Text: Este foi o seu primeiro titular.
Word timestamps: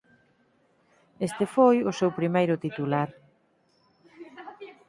Este 1.27 1.45
foi 1.55 1.75
o 1.89 1.91
seu 1.99 2.09
primeiro 2.19 2.55
titular. 2.65 3.09